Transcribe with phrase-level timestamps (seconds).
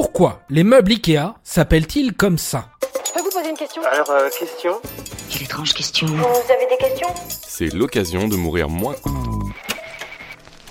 [0.00, 2.68] Pourquoi les meubles Ikea s'appellent-ils comme ça?
[3.04, 3.82] Je peux vous poser une question?
[3.82, 4.74] Alors, euh, question?
[5.28, 6.06] Quelle étrange question.
[6.06, 7.08] Vous avez des questions?
[7.28, 8.94] C'est l'occasion de mourir moins.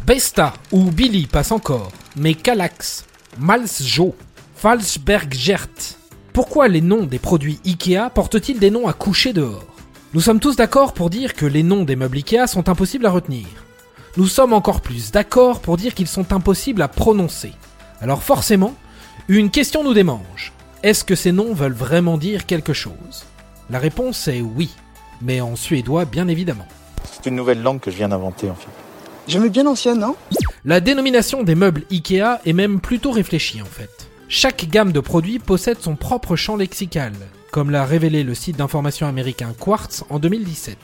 [0.05, 3.03] Besta ou Billy passe encore, mais Calax,
[3.37, 4.15] Malsjo,
[4.55, 5.97] Falsberggert.
[6.31, 9.65] Pourquoi les noms des produits Ikea portent-ils des noms à coucher dehors?
[10.13, 13.11] Nous sommes tous d'accord pour dire que les noms des meubles Ikea sont impossibles à
[13.11, 13.45] retenir.
[14.15, 17.51] Nous sommes encore plus d'accord pour dire qu'ils sont impossibles à prononcer.
[17.99, 18.73] Alors forcément,
[19.29, 20.53] une question nous démange.
[20.83, 23.25] Est-ce que ces noms veulent vraiment dire quelque chose?
[23.69, 24.69] La réponse est oui,
[25.21, 26.67] mais en suédois bien évidemment.
[27.03, 28.69] C'est une nouvelle langue que je viens d'inventer en fait.
[29.27, 30.15] J'aimais bien l'ancienne, non?
[30.63, 33.89] La dénomination des meubles Ikea est même plutôt réfléchie en fait.
[34.29, 37.11] Chaque gamme de produits possède son propre champ lexical,
[37.51, 40.77] comme l'a révélé le site d'information américain Quartz en 2017.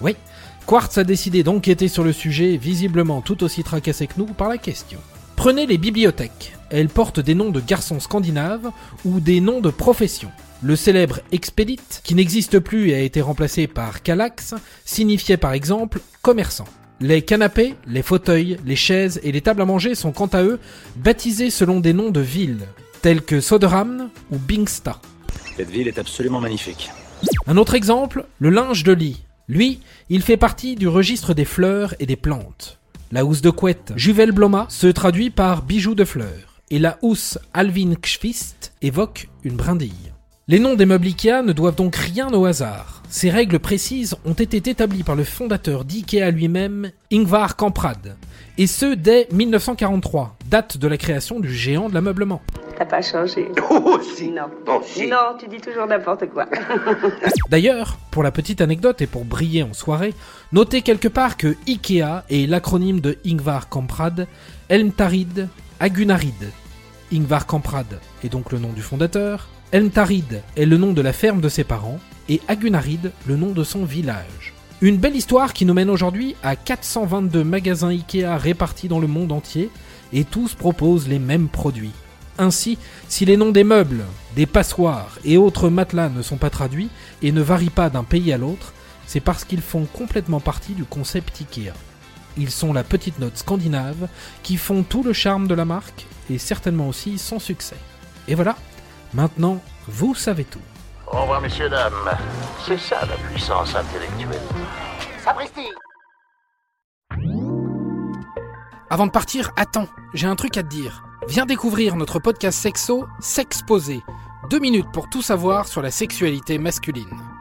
[0.00, 0.16] Oui,
[0.66, 4.58] Quartz a décidé d'enquêter sur le sujet, visiblement tout aussi tracassé que nous par la
[4.58, 4.98] question.
[5.36, 6.55] Prenez les bibliothèques.
[6.70, 8.70] Elles portent des noms de garçons scandinaves
[9.04, 10.32] ou des noms de professions.
[10.62, 14.54] Le célèbre Expedit, qui n'existe plus et a été remplacé par Calax,
[14.84, 16.66] signifiait par exemple commerçant.
[17.00, 20.58] Les canapés, les fauteuils, les chaises et les tables à manger sont quant à eux
[20.96, 22.66] baptisés selon des noms de villes,
[23.02, 25.00] tels que Soderhamn ou Bingsta.
[25.56, 26.90] Cette ville est absolument magnifique.
[27.46, 29.22] Un autre exemple, le linge de lit.
[29.48, 32.78] Lui, il fait partie du registre des fleurs et des plantes.
[33.12, 37.38] La housse de couette Juvel Bloma se traduit par bijou de fleurs, et la housse
[37.54, 40.12] Alvin Kschwist évoque une brindille.
[40.48, 43.02] Les noms des meubles Ikea ne doivent donc rien au hasard.
[43.08, 48.16] Ces règles précises ont été établies par le fondateur d'Ikea lui-même, Ingvar Kamprad,
[48.56, 52.42] et ce dès 1943, date de la création du géant de l'ameublement.
[52.78, 53.48] T'as pas changé.
[53.70, 54.44] Oh, si Non.
[54.64, 56.46] Bon, si Non, tu dis toujours n'importe quoi.
[57.50, 60.14] D'ailleurs, pour la petite anecdote et pour briller en soirée,
[60.52, 64.28] notez quelque part que IKEA est l'acronyme de Ingvar Kamprad,
[64.68, 65.48] Elmtarid,
[65.78, 66.52] Agunarid.
[67.12, 71.42] Ingvar Kamprad est donc le nom du fondateur, Elmtarid est le nom de la ferme
[71.42, 71.98] de ses parents,
[72.30, 74.54] et Agunarid le nom de son village.
[74.80, 79.32] Une belle histoire qui nous mène aujourd'hui à 422 magasins IKEA répartis dans le monde
[79.32, 79.70] entier,
[80.14, 81.92] et tous proposent les mêmes produits.
[82.38, 86.90] Ainsi, si les noms des meubles, des passoires et autres matelas ne sont pas traduits
[87.22, 88.72] et ne varient pas d'un pays à l'autre,
[89.06, 91.74] c'est parce qu'ils font complètement partie du concept IKEA.
[92.36, 94.08] Ils sont la petite note scandinave
[94.42, 97.76] qui font tout le charme de la marque et certainement aussi son succès.
[98.28, 98.56] Et voilà,
[99.14, 100.60] maintenant vous savez tout.
[101.06, 101.92] Au revoir, messieurs, dames.
[102.66, 104.40] C'est ça la puissance intellectuelle.
[105.22, 105.68] Sapristi
[108.90, 111.04] Avant de partir, attends, j'ai un truc à te dire.
[111.28, 114.00] Viens découvrir notre podcast sexo S'exposer.
[114.50, 117.35] Deux minutes pour tout savoir sur la sexualité masculine.